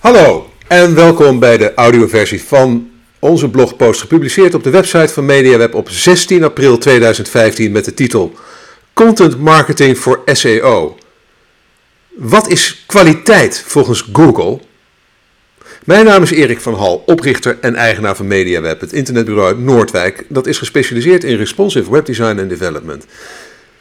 [0.00, 5.74] Hallo en welkom bij de audioversie van onze blogpost gepubliceerd op de website van MediaWeb
[5.74, 8.32] op 16 april 2015 met de titel
[8.92, 10.98] Content Marketing voor SEO.
[12.08, 14.60] Wat is kwaliteit volgens Google?
[15.84, 20.24] Mijn naam is Erik van Hal, oprichter en eigenaar van MediaWeb, het internetbureau uit Noordwijk.
[20.28, 23.04] Dat is gespecialiseerd in responsive webdesign en development.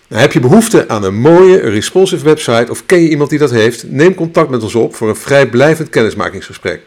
[0.10, 3.52] Nou, heb je behoefte aan een mooie, responsive website of ken je iemand die dat
[3.52, 3.84] heeft?
[3.84, 6.82] Neem contact met ons op voor een vrijblijvend kennismakingsgesprek.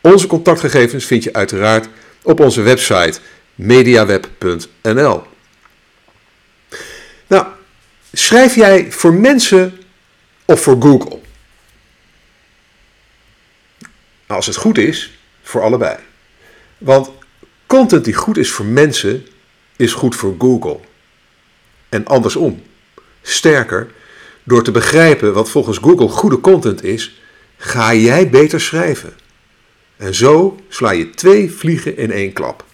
[0.00, 1.88] Onze contactgegevens vind je uiteraard
[2.22, 3.20] op onze website
[3.54, 5.22] mediaweb.nl.
[7.26, 7.46] Nou,
[8.12, 9.80] schrijf jij voor mensen
[10.44, 11.18] of voor Google?
[14.26, 15.96] Als het goed is, voor allebei.
[16.78, 17.10] Want
[17.66, 19.26] content die goed is voor mensen,
[19.76, 20.80] is goed voor Google.
[21.88, 22.62] En andersom.
[23.22, 23.90] Sterker,
[24.42, 27.20] door te begrijpen wat volgens Google goede content is,
[27.56, 29.12] ga jij beter schrijven.
[29.96, 32.64] En zo sla je twee vliegen in één klap.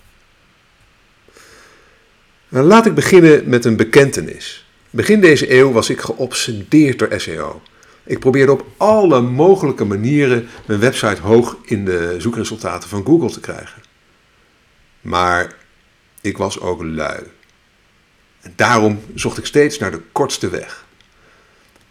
[2.48, 4.66] Nou, laat ik beginnen met een bekentenis.
[4.91, 7.62] Begin deze eeuw was ik geobsedeerd door SEO.
[8.05, 13.41] Ik probeerde op alle mogelijke manieren mijn website hoog in de zoekresultaten van Google te
[13.41, 13.83] krijgen.
[15.00, 15.56] Maar
[16.20, 17.22] ik was ook lui.
[18.45, 20.84] En daarom zocht ik steeds naar de kortste weg.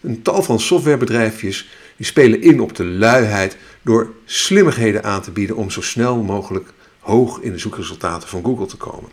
[0.02, 5.56] Een tal van softwarebedrijfjes die spelen in op de luiheid door slimmigheden aan te bieden
[5.56, 9.10] om zo snel mogelijk hoog in de zoekresultaten van Google te komen.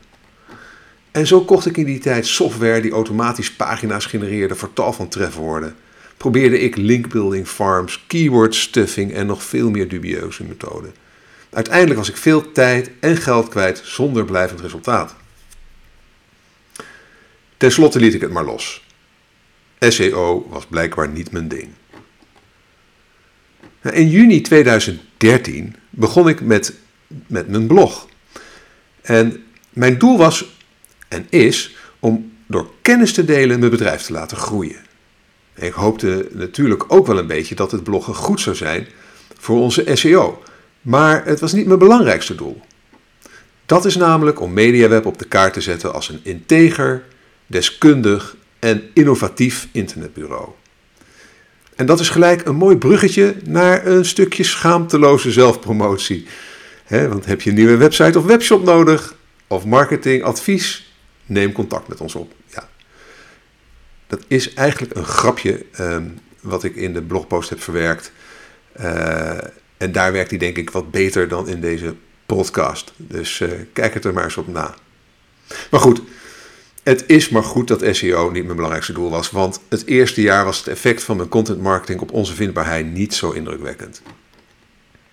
[1.11, 5.09] En zo kocht ik in die tijd software die automatisch pagina's genereerde voor tal van
[5.09, 5.75] trefwoorden.
[6.17, 10.95] Probeerde ik linkbuilding farms, keyword stuffing en nog veel meer dubieuze methoden.
[11.51, 15.15] Uiteindelijk was ik veel tijd en geld kwijt zonder blijvend resultaat.
[17.61, 18.84] Ten slotte liet ik het maar los.
[19.78, 21.69] SEO was blijkbaar niet mijn ding.
[23.83, 26.75] Nou, in juni 2013 begon ik met,
[27.27, 28.08] met mijn blog.
[29.03, 30.58] En mijn doel was
[31.08, 34.84] en is om door kennis te delen mijn bedrijf te laten groeien.
[35.54, 38.87] ik hoopte natuurlijk ook wel een beetje dat het bloggen goed zou zijn
[39.38, 40.43] voor onze SEO.
[40.81, 42.60] Maar het was niet mijn belangrijkste doel.
[43.66, 47.04] Dat is namelijk om MediaWeb op de kaart te zetten als een integer,
[47.50, 50.49] deskundig en innovatief internetbureau.
[51.77, 56.27] En dat is gelijk een mooi bruggetje naar een stukje schaamteloze zelfpromotie.
[56.88, 59.15] want heb je een nieuwe website of webshop nodig?
[59.47, 60.93] Of marketingadvies?
[61.27, 62.33] Neem contact met ons op.
[62.47, 62.69] Ja.
[64.06, 66.09] Dat is eigenlijk een grapje ehm,
[66.41, 68.12] wat ik in de blogpost heb verwerkt.
[68.81, 69.38] Uh,
[69.77, 71.94] en daar werkt hij denk ik wat beter dan in deze
[72.27, 72.93] podcast.
[72.97, 74.75] Dus uh, kijk het er maar eens op na.
[75.71, 76.03] Maar goed,
[76.83, 80.45] het is maar goed dat SEO niet mijn belangrijkste doel was, want het eerste jaar
[80.45, 84.03] was het effect van mijn content marketing op onze vindbaarheid niet zo indrukwekkend.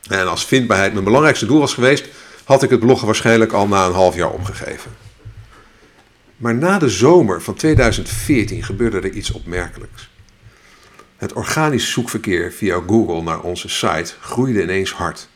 [0.08, 2.06] En als vindbaarheid mijn belangrijkste doel was geweest,
[2.44, 4.92] had ik het bloggen waarschijnlijk al na een half jaar opgegeven.
[6.38, 10.10] Maar na de zomer van 2014 gebeurde er iets opmerkelijks.
[11.18, 15.30] Het organisch zoekverkeer via Google naar onze site groeide ineens hard.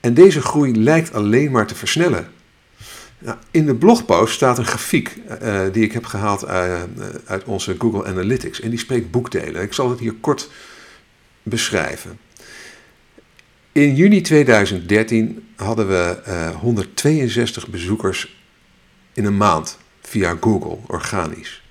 [0.00, 2.28] En deze groei lijkt alleen maar te versnellen.
[3.24, 6.82] Nou, in de blogpost staat een grafiek uh, die ik heb gehaald uh,
[7.24, 8.60] uit onze Google Analytics.
[8.60, 9.62] En die spreekt boekdelen.
[9.62, 10.50] Ik zal het hier kort
[11.42, 12.18] beschrijven.
[13.72, 16.22] In juni 2013 hadden we
[16.60, 18.42] 162 bezoekers
[19.12, 21.62] in een maand via Google, organisch.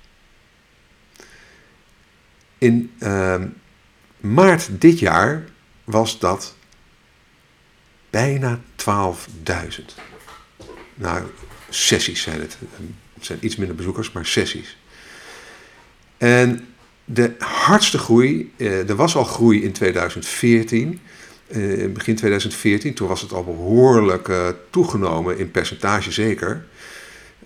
[2.58, 3.46] In ehm,
[4.20, 5.44] maart dit jaar
[5.84, 6.54] was dat
[8.10, 10.13] bijna 12.000.
[10.94, 11.22] Nou,
[11.68, 12.56] sessies zijn het.
[13.14, 14.76] Het zijn iets minder bezoekers, maar sessies.
[16.16, 16.66] En
[17.04, 21.00] de hardste groei, eh, er was al groei in 2014.
[21.46, 26.64] Eh, begin 2014, toen was het al behoorlijk uh, toegenomen in percentage zeker.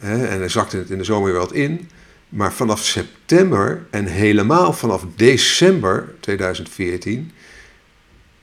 [0.01, 1.89] en dan zakte het in de zomer wat in.
[2.29, 7.33] Maar vanaf september en helemaal vanaf december 2014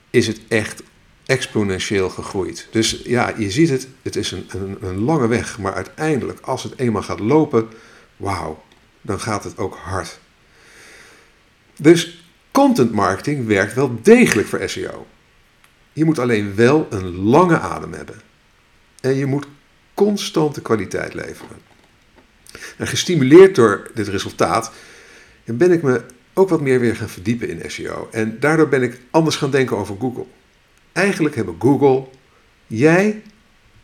[0.10, 0.84] is het echt
[1.26, 2.68] exponentieel gegroeid.
[2.72, 6.64] Dus ja, je ziet het, het is een, een, een lange weg, maar uiteindelijk, als
[6.64, 7.68] het eenmaal gaat lopen,
[8.18, 8.64] wauw,
[9.02, 10.20] dan gaat het ook hard.
[11.76, 15.08] Dus content marketing werkt wel degelijk voor SEO.
[15.94, 18.22] Je moet alleen wel een lange adem hebben.
[19.02, 19.48] En je moet
[19.94, 21.58] constante kwaliteit leveren.
[22.78, 24.72] En gestimuleerd door dit resultaat
[25.44, 26.02] ben ik me
[26.34, 28.08] ook wat meer weer gaan verdiepen in SEO.
[28.12, 30.26] En daardoor ben ik anders gaan denken over Google.
[30.96, 32.08] Eigenlijk hebben Google,
[32.68, 33.22] jij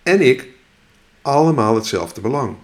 [0.04, 0.48] en ik
[1.22, 2.56] allemaal hetzelfde belang.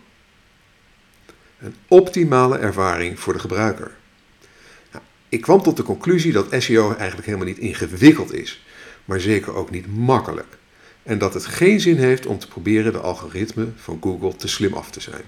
[1.59, 3.95] Een optimale ervaring voor de gebruiker.
[4.91, 8.65] Nou, ik kwam tot de conclusie dat SEO eigenlijk helemaal niet ingewikkeld is,
[9.05, 10.57] maar zeker ook niet makkelijk.
[11.03, 14.73] En dat het geen zin heeft om te proberen de algoritme van Google te slim
[14.73, 15.23] af te zijn.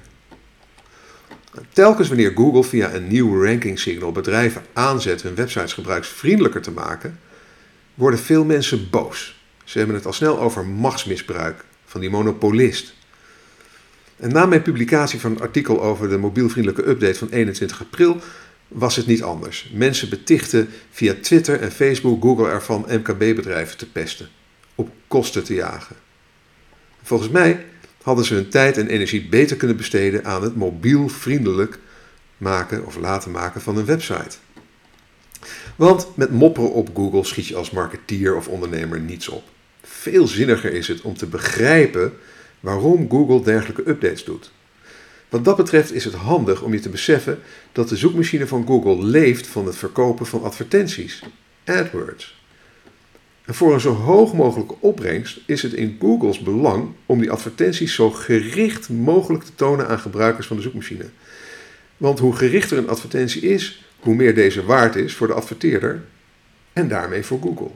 [1.73, 7.19] Telkens wanneer Google via een nieuw ranking signal bedrijven aanzet hun websites gebruiksvriendelijker te maken,
[7.99, 9.41] worden veel mensen boos.
[9.63, 12.93] Ze hebben het al snel over machtsmisbruik van die monopolist.
[14.15, 18.17] En na mijn publicatie van het artikel over de mobielvriendelijke update van 21 april
[18.67, 19.71] was het niet anders.
[19.73, 24.29] Mensen betichten via Twitter en Facebook Google ervan MKB-bedrijven te pesten,
[24.75, 25.95] op kosten te jagen.
[27.03, 27.65] Volgens mij
[28.01, 31.79] hadden ze hun tijd en energie beter kunnen besteden aan het mobielvriendelijk
[32.37, 34.37] maken of laten maken van een website.
[35.79, 39.43] Want met mopperen op Google schiet je als marketeer of ondernemer niets op.
[39.81, 42.13] Veel zinniger is het om te begrijpen
[42.59, 44.51] waarom Google dergelijke updates doet.
[45.29, 47.39] Wat dat betreft is het handig om je te beseffen
[47.71, 51.23] dat de zoekmachine van Google leeft van het verkopen van advertenties,
[51.65, 52.41] AdWords.
[53.45, 57.93] En voor een zo hoog mogelijke opbrengst is het in Google's belang om die advertenties
[57.93, 61.05] zo gericht mogelijk te tonen aan gebruikers van de zoekmachine.
[61.97, 66.03] Want hoe gerichter een advertentie is, hoe meer deze waard is voor de adverteerder
[66.73, 67.71] en daarmee voor Google.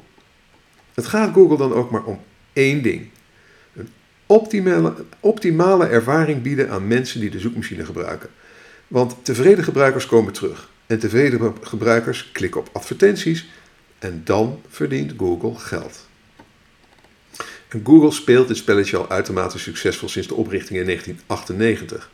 [0.93, 2.19] Het gaat Google dan ook maar om
[2.53, 3.09] één ding:
[3.75, 3.89] een
[4.25, 8.29] optimale, optimale ervaring bieden aan mensen die de zoekmachine gebruiken.
[8.87, 13.49] Want tevreden gebruikers komen terug en tevreden gebruikers klikken op advertenties
[13.99, 16.07] en dan verdient Google geld.
[17.67, 22.11] En Google speelt dit spelletje al uitermate succesvol sinds de oprichting in 1998.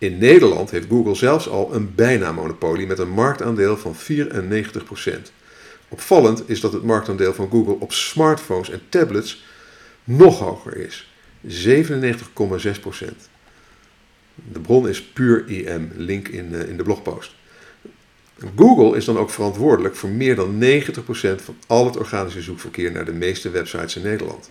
[0.00, 3.98] In Nederland heeft Google zelfs al een bijna monopolie met een marktaandeel van 94%.
[5.88, 9.44] Opvallend is dat het marktaandeel van Google op smartphones en tablets
[10.04, 11.12] nog hoger is,
[11.46, 11.50] 97,6%.
[14.52, 17.34] De bron is puur IM, link in, in de blogpost.
[18.56, 20.62] Google is dan ook verantwoordelijk voor meer dan 90%
[21.36, 24.50] van al het organische zoekverkeer naar de meeste websites in Nederland.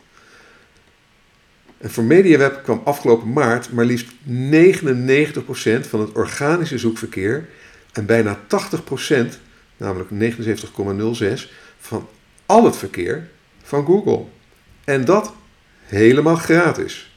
[1.79, 7.49] En voor MediaWeb kwam afgelopen maart maar liefst 99% van het organische zoekverkeer
[7.91, 9.39] en bijna 80%,
[9.77, 10.37] namelijk
[11.45, 11.49] 79,06%,
[11.79, 12.07] van
[12.45, 13.29] al het verkeer
[13.63, 14.25] van Google.
[14.83, 15.33] En dat
[15.83, 17.11] helemaal gratis.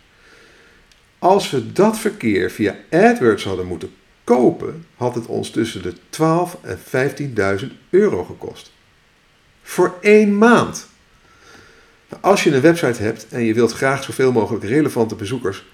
[1.19, 3.95] Als we dat verkeer via AdWords hadden moeten
[4.25, 6.79] kopen, had het ons tussen de 12 en
[7.61, 8.73] 15.000 euro gekost.
[9.63, 10.89] Voor één maand.
[12.21, 15.65] Als je een website hebt en je wilt graag zoveel mogelijk relevante bezoekers,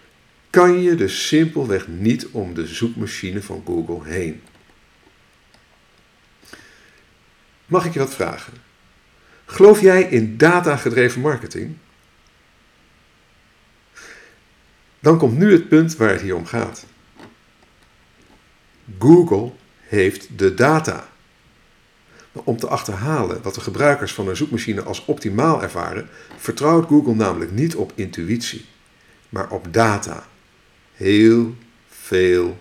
[0.50, 4.42] kan je dus simpelweg niet om de zoekmachine van Google heen.
[7.66, 8.52] Mag ik je wat vragen?
[9.46, 11.76] Geloof jij in datagedreven marketing?
[15.00, 16.86] Dan komt nu het punt waar het hier om gaat.
[18.98, 21.08] Google heeft de data.
[22.44, 27.50] Om te achterhalen wat de gebruikers van een zoekmachine als optimaal ervaren, vertrouwt Google namelijk
[27.50, 28.64] niet op intuïtie,
[29.28, 30.26] maar op data.
[30.94, 31.54] Heel
[31.88, 32.58] veel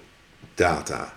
[0.55, 1.13] data.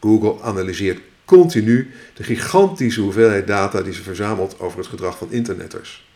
[0.00, 6.06] Google analyseert continu de gigantische hoeveelheid data die ze verzamelt over het gedrag van internetters.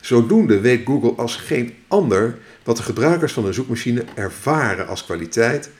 [0.00, 5.70] Zodoende weet Google als geen ander wat de gebruikers van een zoekmachine ervaren als kwaliteit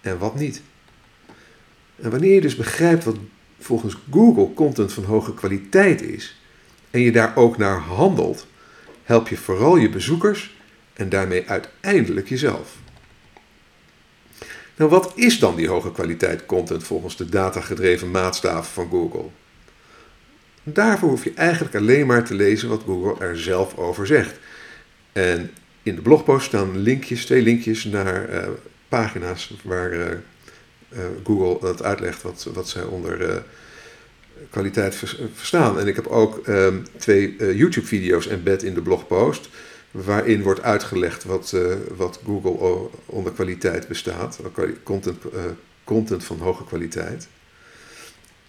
[0.00, 0.62] en wat niet.
[2.00, 3.16] En wanneer je dus begrijpt wat
[3.58, 6.40] volgens Google content van hoge kwaliteit is
[6.90, 8.46] en je daar ook naar handelt,
[9.02, 10.56] help je vooral je bezoekers
[10.92, 12.76] en daarmee uiteindelijk jezelf.
[14.76, 19.28] Nou, wat is dan die hoge kwaliteit content volgens de datagedreven maatstaven van Google?
[20.62, 24.38] Daarvoor hoef je eigenlijk alleen maar te lezen wat Google er zelf over zegt.
[25.12, 25.50] En
[25.82, 28.48] in de blogpost staan linkjes, twee linkjes naar uh,
[28.88, 30.06] pagina's waar uh,
[31.24, 33.44] Google dat uitlegt wat, wat zij onder
[34.50, 34.94] kwaliteit
[35.34, 35.78] verstaan.
[35.78, 39.48] En ik heb ook um, twee YouTube-video's embed in de blogpost,
[39.90, 41.56] waarin wordt uitgelegd wat,
[41.96, 44.38] wat Google onder kwaliteit bestaat,
[44.82, 45.22] content,
[45.84, 47.28] content van hoge kwaliteit.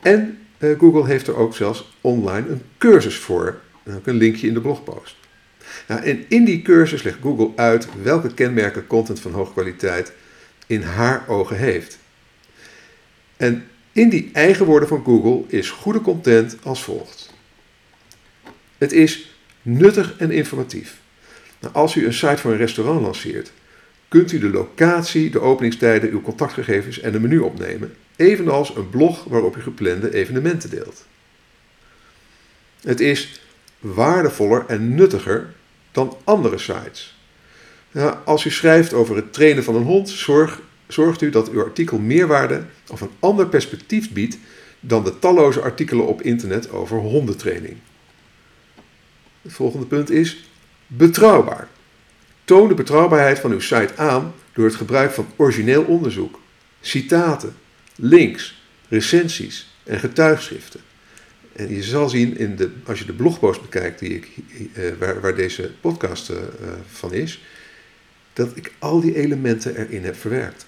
[0.01, 3.59] En Google heeft er ook zelfs online een cursus voor.
[3.95, 5.15] ook een linkje in de blogpost.
[5.87, 10.11] Nou, en in die cursus legt Google uit welke kenmerken content van hoge kwaliteit
[10.67, 11.97] in haar ogen heeft.
[13.39, 17.33] En in die eigen woorden van Google is goede content als volgt.
[18.77, 20.99] Het is nuttig en informatief.
[21.59, 23.51] Nou, als u een site voor een restaurant lanceert,
[24.07, 29.23] kunt u de locatie, de openingstijden, uw contactgegevens en een menu opnemen, evenals een blog
[29.23, 31.05] waarop u geplande evenementen deelt.
[32.81, 33.41] Het is
[33.79, 35.53] waardevoller en nuttiger
[35.91, 37.17] dan andere sites.
[38.25, 41.99] als u schrijft over het trainen van een hond, zorg, zorgt u dat uw artikel
[41.99, 44.37] meerwaarde of een ander perspectief biedt
[44.79, 47.77] dan de talloze artikelen op internet over hondentraining.
[49.41, 50.49] Het volgende punt is
[50.87, 51.67] betrouwbaar.
[52.43, 56.39] Toon de betrouwbaarheid van uw site aan door het gebruik van origineel onderzoek,
[56.81, 57.55] citaten,
[57.95, 60.79] links, recensies en getuigschriften.
[61.53, 64.29] En je zal zien, in de, als je de blogpost bekijkt die ik,
[64.73, 66.37] eh, waar, waar, deze podcast eh,
[66.91, 67.43] van is,
[68.33, 70.65] dat ik al die elementen erin heb verwerkt.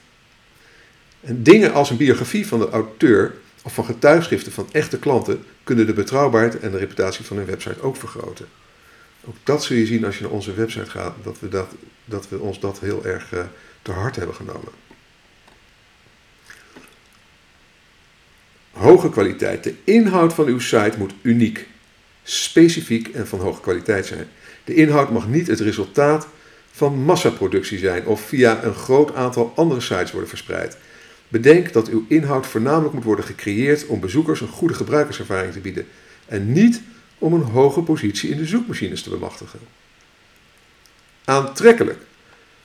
[1.21, 5.85] En dingen als een biografie van de auteur of van getuigschriften van echte klanten kunnen
[5.85, 8.45] de betrouwbaarheid en de reputatie van hun website ook vergroten.
[9.25, 11.71] Ook dat zul je zien als je naar onze website gaat, dat we, dat,
[12.05, 13.39] dat we ons dat heel erg uh,
[13.81, 14.71] te hard hebben genomen.
[18.71, 19.63] Hoge kwaliteit.
[19.63, 21.67] De inhoud van uw site moet uniek,
[22.23, 24.27] specifiek en van hoge kwaliteit zijn.
[24.63, 26.27] De inhoud mag niet het resultaat
[26.71, 30.77] van massaproductie zijn of via een groot aantal andere sites worden verspreid.
[31.31, 35.87] Bedenk dat uw inhoud voornamelijk moet worden gecreëerd om bezoekers een goede gebruikerservaring te bieden
[36.25, 36.81] en niet
[37.17, 39.59] om een hoge positie in de zoekmachines te bemachtigen.
[41.25, 41.99] Aantrekkelijk.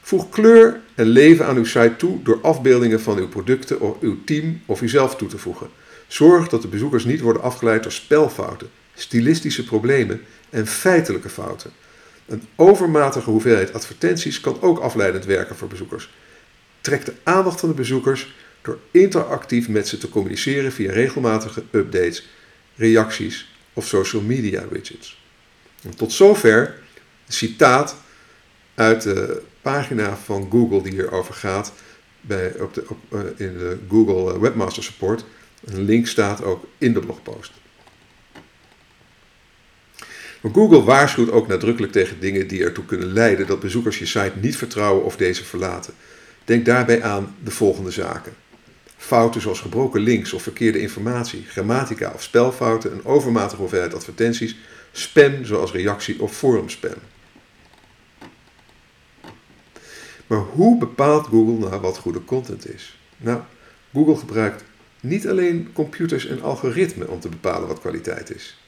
[0.01, 4.25] Voeg kleur en leven aan uw site toe door afbeeldingen van uw producten of uw
[4.25, 5.69] team of uzelf toe te voegen.
[6.07, 10.21] Zorg dat de bezoekers niet worden afgeleid door spelfouten, stilistische problemen
[10.51, 11.71] en feitelijke fouten.
[12.27, 16.11] Een overmatige hoeveelheid advertenties kan ook afleidend werken voor bezoekers.
[16.81, 18.35] Trek de aandacht van de bezoekers
[18.67, 22.29] door interactief met ze te communiceren via regelmatige updates,
[22.77, 25.25] reacties of social media widgets.
[25.83, 26.75] En tot zover
[27.27, 27.97] een citaat
[28.75, 31.73] uit de pagina van Google die hierover gaat
[32.21, 35.25] bij, op de, op, uh, in de Google Webmaster Support.
[35.65, 37.53] Een link staat ook in de blogpost.
[40.53, 44.57] Google waarschuwt ook nadrukkelijk tegen dingen die ertoe kunnen leiden dat bezoekers je site niet
[44.57, 45.95] vertrouwen of deze verlaten.
[46.45, 48.33] Denk daarbij aan de volgende zaken.
[48.97, 54.57] Fouten zoals gebroken links of verkeerde informatie, grammatica of spelfouten, een overmatige hoeveelheid advertenties,
[54.93, 56.99] spam zoals reactie of forumspam.
[60.27, 62.99] Maar hoe bepaalt Google nou wat goede content is?
[63.17, 63.41] Nou,
[63.93, 64.65] Google gebruikt
[65.01, 68.59] niet alleen computers en algoritmen om te bepalen wat kwaliteit is.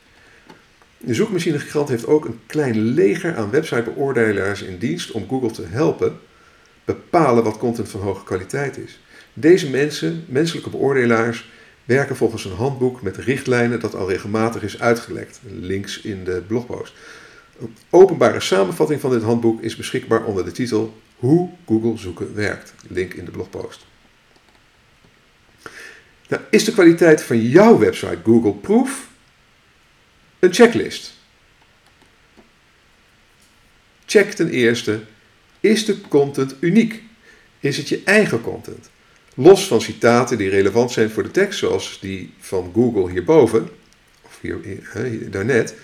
[0.97, 6.19] De zoekmachinegigant heeft ook een klein leger aan websitebeoordelaars in dienst om Google te helpen
[6.85, 9.01] bepalen wat content van hoge kwaliteit is.
[9.41, 11.51] Deze mensen, menselijke beoordelaars,
[11.85, 15.41] werken volgens een handboek met richtlijnen dat al regelmatig is uitgelekt.
[15.43, 16.95] Links in de blogpost.
[17.61, 22.75] Een openbare samenvatting van dit handboek is beschikbaar onder de titel Hoe Google zoeken werkt.
[22.89, 23.87] Link in de blogpost.
[26.29, 29.09] Nou, is de kwaliteit van jouw website Google Proof?
[30.39, 31.13] Een checklist.
[34.07, 35.01] Check ten eerste,
[35.61, 37.03] is de content uniek?
[37.61, 38.91] Is het je eigen content?
[39.41, 43.69] Los van citaten die relevant zijn voor de tekst, zoals die van Google hierboven,
[44.23, 44.59] of hier,
[45.05, 45.75] hier daarnet,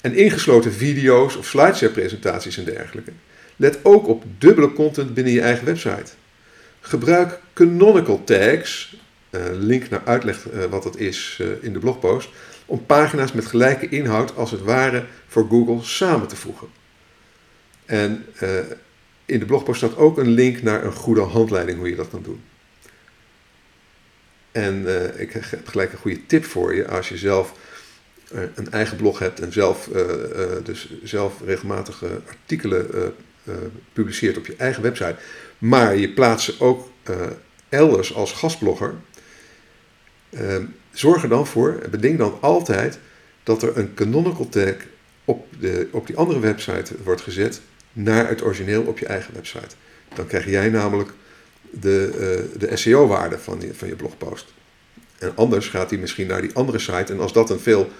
[0.00, 3.12] en ingesloten video's of slideshare-presentaties en dergelijke.
[3.56, 6.12] Let ook op dubbele content binnen je eigen website.
[6.80, 8.96] Gebruik canonical tags,
[9.30, 12.28] uh, link naar uitleg uh, wat dat is in de blogpost,
[12.66, 16.68] om pagina's met gelijke inhoud als het ware voor Google samen te voegen.
[17.84, 18.24] En
[19.24, 22.22] in de blogpost staat ook een link naar een goede handleiding hoe je dat kan
[22.22, 22.40] doen.
[24.54, 27.52] En uh, ik heb gelijk een goede tip voor je als je zelf
[28.34, 30.02] uh, een eigen blog hebt en zelf, uh,
[30.64, 33.14] dus zelf regelmatig artikelen
[33.92, 35.16] publiceert op je eigen website,
[35.58, 36.88] maar je plaatst ze ook
[37.68, 38.94] elders als gastblogger.
[40.92, 42.98] zorg er dan voor, bedenk dan altijd
[43.42, 44.74] dat er een canonical tag
[45.24, 47.60] op, de, op die andere website wordt gezet
[47.92, 49.74] naar het origineel op je eigen website.
[50.14, 51.10] Dan krijg jij namelijk
[51.80, 52.10] de,
[52.54, 54.52] uh, de SEO-waarde van, van je blogpost.
[55.18, 57.12] En anders gaat hij misschien naar die andere site.
[57.12, 57.90] En als dat een veel,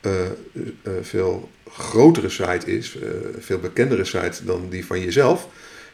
[0.00, 0.12] uh,
[0.52, 2.96] uh, veel grotere site is,
[3.38, 5.48] veel bekendere site dan die van jezelf,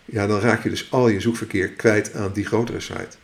[0.04, 3.16] ja, dan raak je dus al je zoekverkeer kwijt aan die grotere site.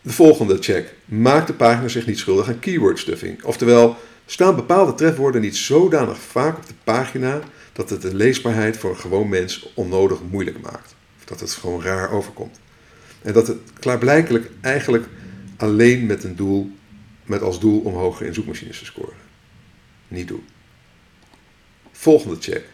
[0.00, 0.94] De volgende check.
[1.04, 3.44] Maakt de pagina zich niet schuldig aan keyword stuffing?
[3.44, 7.40] Oftewel, staan bepaalde trefwoorden niet zodanig vaak op de pagina
[7.78, 10.94] dat het de leesbaarheid voor een gewoon mens onnodig moeilijk maakt.
[11.18, 12.60] Of dat het gewoon raar overkomt.
[13.22, 15.06] En dat het klaarblijkelijk eigenlijk
[15.56, 16.70] alleen met, een doel,
[17.24, 19.16] met als doel om hoger in zoekmachines te scoren.
[20.08, 20.44] Niet doen.
[21.92, 22.64] Volgende check.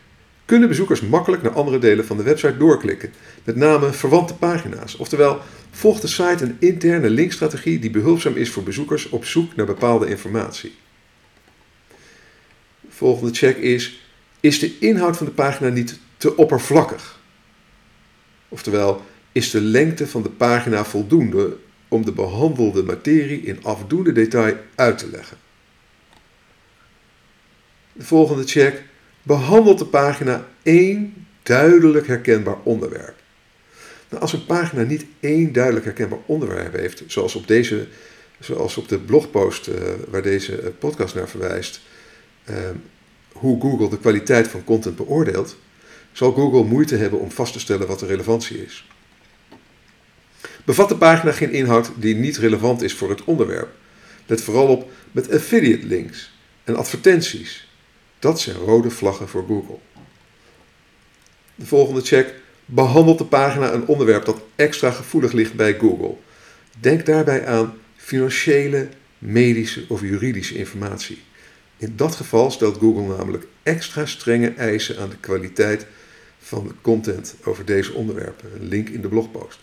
[0.44, 3.12] Kunnen bezoekers makkelijk naar andere delen van de website doorklikken,
[3.44, 4.96] met name verwante pagina's?
[4.96, 9.66] Oftewel, volgt de site een interne linkstrategie die behulpzaam is voor bezoekers op zoek naar
[9.66, 10.74] bepaalde informatie?
[12.88, 14.03] Volgende check is:
[14.44, 17.20] is de inhoud van de pagina niet te oppervlakkig?
[18.48, 21.56] Oftewel, is de lengte van de pagina voldoende
[21.88, 25.36] om de behandelde materie in afdoende detail uit te leggen?
[27.92, 28.82] De volgende check.
[29.22, 33.14] Behandelt de pagina één duidelijk herkenbaar onderwerp?
[34.08, 37.86] Nou, als een pagina niet één duidelijk herkenbaar onderwerp heeft, zoals op, deze,
[38.40, 39.74] zoals op de blogpost uh,
[40.08, 41.80] waar deze eh, podcast naar verwijst,
[42.50, 42.56] uh,
[43.34, 45.56] hoe Google de kwaliteit van content beoordeelt,
[46.12, 48.88] zal Google moeite hebben om vast te stellen wat de relevantie is.
[50.64, 53.68] Bevat de pagina geen inhoud die niet relevant is voor het onderwerp?
[54.26, 56.32] Let vooral op met affiliate links
[56.64, 57.68] en advertenties.
[58.18, 59.78] Dat zijn rode vlaggen voor Google.
[61.54, 62.34] De volgende check.
[62.66, 66.14] Behandelt de pagina een onderwerp dat extra gevoelig ligt bij Google?
[66.80, 68.88] Denk daarbij aan financiële,
[69.18, 71.22] medische of juridische informatie.
[71.84, 75.86] In dat geval stelt Google namelijk extra strenge eisen aan de kwaliteit
[76.38, 78.50] van de content over deze onderwerpen.
[78.54, 79.58] Een link in de blogpost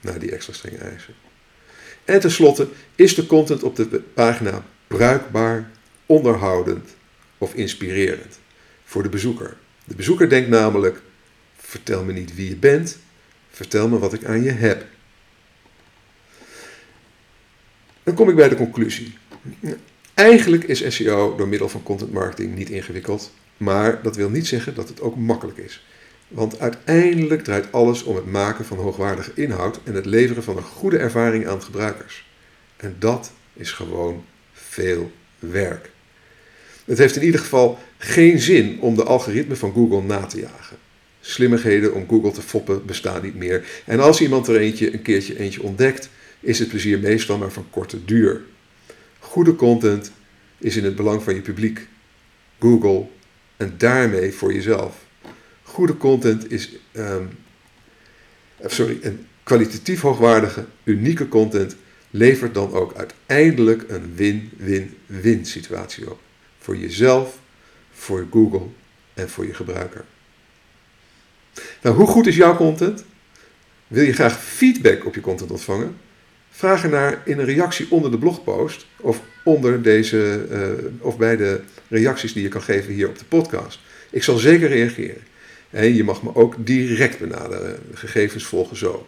[0.00, 1.14] naar die extra strenge eisen.
[2.04, 5.70] En tenslotte, is de content op de pagina bruikbaar,
[6.06, 6.90] onderhoudend
[7.38, 8.38] of inspirerend
[8.84, 9.56] voor de bezoeker?
[9.84, 11.02] De bezoeker denkt namelijk:
[11.56, 12.98] vertel me niet wie je bent,
[13.50, 14.86] vertel me wat ik aan je heb.
[18.02, 19.14] Dan kom ik bij de conclusie.
[20.20, 24.74] Eigenlijk is SEO door middel van content marketing niet ingewikkeld, maar dat wil niet zeggen
[24.74, 25.84] dat het ook makkelijk is.
[26.28, 30.62] Want uiteindelijk draait alles om het maken van hoogwaardige inhoud en het leveren van een
[30.62, 32.26] goede ervaring aan gebruikers.
[32.76, 35.90] En dat is gewoon veel werk.
[36.84, 40.76] Het heeft in ieder geval geen zin om de algoritme van Google na te jagen.
[41.20, 43.82] Slimmigheden om Google te foppen bestaan niet meer.
[43.84, 46.08] En als iemand er eentje een keertje eentje ontdekt,
[46.40, 48.42] is het plezier meestal maar van korte duur.
[49.30, 50.12] Goede content
[50.58, 51.88] is in het belang van je publiek,
[52.58, 53.06] Google
[53.56, 55.04] en daarmee voor jezelf.
[55.62, 57.30] Goede content is, um,
[58.64, 61.76] sorry, een kwalitatief hoogwaardige, unieke content
[62.10, 66.20] levert dan ook uiteindelijk een win-win-win situatie op.
[66.58, 67.38] Voor jezelf,
[67.92, 68.66] voor Google
[69.14, 70.04] en voor je gebruiker.
[71.82, 73.04] Nou, hoe goed is jouw content?
[73.86, 75.96] Wil je graag feedback op je content ontvangen?
[76.50, 81.60] Vraag ernaar in een reactie onder de blogpost of, onder deze, uh, of bij de
[81.88, 83.78] reacties die je kan geven hier op de podcast.
[84.10, 85.22] Ik zal zeker reageren.
[85.70, 87.78] En je mag me ook direct benaderen.
[87.94, 89.06] gegevens volgen zo.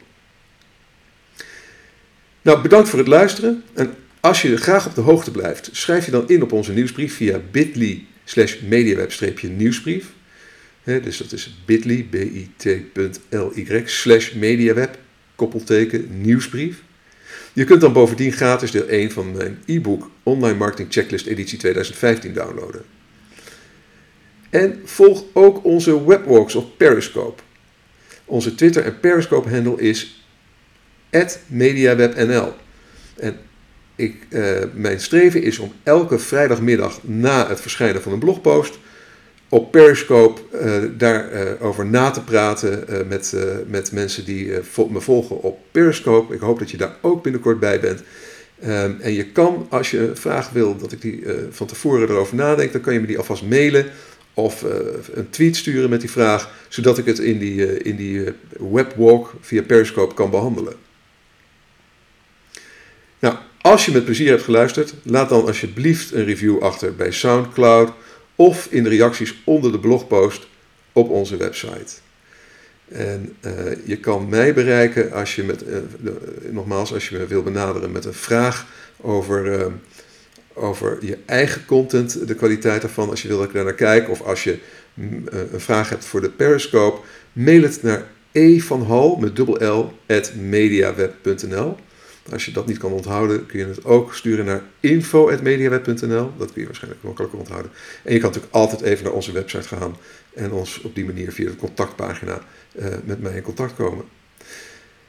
[2.42, 3.62] Nou, bedankt voor het luisteren.
[3.74, 7.16] En als je graag op de hoogte blijft, schrijf je dan in op onze nieuwsbrief
[7.16, 10.06] via bit.ly slash mediaweb-nieuwsbrief.
[10.84, 14.98] dus dat is bit.ly, bit.ly slash mediaweb,
[15.34, 16.82] koppelteken, nieuwsbrief.
[17.52, 22.32] Je kunt dan bovendien gratis deel 1 van mijn e-book Online Marketing Checklist editie 2015
[22.32, 22.82] downloaden.
[24.50, 27.42] En volg ook onze webwalks op Periscope.
[28.24, 30.24] Onze Twitter en Periscope handle is
[31.46, 32.52] @mediawebnl.
[33.16, 33.36] En
[33.96, 38.78] ik, uh, mijn streven is om elke vrijdagmiddag na het verschijnen van een blogpost
[39.52, 43.36] op Periscope uh, daarover uh, na te praten met,
[43.66, 44.50] met mensen die
[44.90, 46.34] me volgen op Periscope.
[46.34, 48.02] Ik hoop dat je daar ook binnenkort bij bent.
[48.64, 52.36] Um, en je kan, als je een vraag wil dat ik die van tevoren erover
[52.36, 53.86] nadenk, dan kan je me die alvast mailen
[54.34, 54.64] of
[55.12, 58.24] een tweet sturen met die vraag, zodat ik het in die, in die
[58.72, 60.74] webwalk via Periscope kan behandelen.
[63.18, 67.92] Nou, als je met plezier hebt geluisterd, laat dan alsjeblieft een review achter bij SoundCloud
[68.36, 70.46] of in de reacties onder de blogpost
[70.92, 71.94] op onze website.
[72.88, 73.36] En
[73.84, 75.64] je kan mij bereiken als je met,
[76.50, 78.66] nogmaals, als je me wil benaderen met een vraag
[79.00, 79.70] over
[80.54, 84.10] over je eigen content, de kwaliteit daarvan, als je wil dat ik daar naar kijk,
[84.10, 84.58] of als je
[84.94, 87.00] mm, eh, een vraag hebt voor de Periscope,
[87.32, 91.76] mail het naar e van hal met dubbel l at mediaweb.nl.
[92.30, 96.30] Als je dat niet kan onthouden, kun je het ook sturen naar info.mediaweb.nl.
[96.38, 97.70] Dat kun je waarschijnlijk makkelijker onthouden.
[98.02, 99.96] En je kan natuurlijk altijd even naar onze website gaan
[100.34, 102.40] en ons op die manier via de contactpagina
[102.74, 104.04] uh, met mij in contact komen.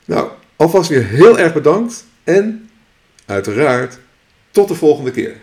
[0.05, 2.69] Nou, alvast weer heel erg bedankt en
[3.25, 3.99] uiteraard
[4.51, 5.35] tot de volgende keer.